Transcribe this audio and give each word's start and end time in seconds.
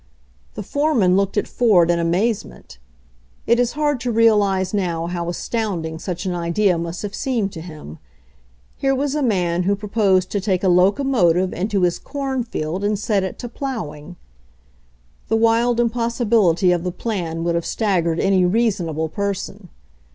The 0.55 0.63
foreman 0.63 1.15
looked 1.15 1.37
at 1.37 1.47
Ford 1.47 1.91
in 1.91 1.99
amazement. 1.99 2.79
It 3.45 3.59
is 3.59 3.73
hard 3.73 3.99
to 3.99 4.11
realize 4.11 4.73
now 4.73 5.05
how 5.05 5.29
astounding 5.29 5.99
such 5.99 6.25
an 6.25 6.33
idea 6.33 6.75
must 6.79 7.03
have 7.03 7.13
seemed 7.13 7.51
to 7.51 7.61
him. 7.61 7.99
Here 8.77 8.95
was 8.95 9.13
a 9.13 9.21
man 9.21 9.61
who 9.61 9.75
proposed 9.75 10.31
to 10.31 10.41
take 10.41 10.63
a 10.63 10.67
locomotive 10.69 11.53
into 11.53 11.81
his 11.83 11.99
corn 11.99 12.43
field 12.43 12.83
and 12.83 12.97
set 12.97 13.21
it 13.23 13.37
to 13.37 13.47
plowing! 13.47 14.15
The 15.27 15.37
wild 15.37 15.79
impossibil 15.79 16.49
ity 16.53 16.71
of 16.71 16.83
the 16.83 16.91
plan 16.91 17.43
would 17.43 17.53
have 17.53 17.63
staggered 17.63 18.19
any 18.19 18.43
rea 18.43 18.69
sonable 18.71 19.07
person. 19.11 19.69